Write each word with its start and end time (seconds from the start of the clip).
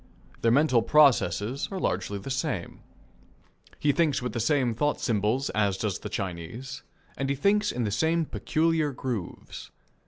Their 0.41 0.49
mental 0.49 0.81
processes 0.81 1.67
are 1.69 1.79
largely 1.79 2.17
the 2.17 2.31
same. 2.31 2.79
He 3.77 3.91
thinks 3.91 4.19
with 4.19 4.33
the 4.33 4.39
same 4.39 4.73
thought 4.73 4.99
symbols 4.99 5.51
as 5.51 5.77
does 5.77 5.99
the 5.99 6.09
Chinese, 6.09 6.81
and 7.17 7.29
he 7.29 7.35
thinks 7.35 7.71
in 7.71 7.83
the 7.83 7.91
same 7.91 8.25
peculiar 8.25 8.93
grooves. 8.93 9.69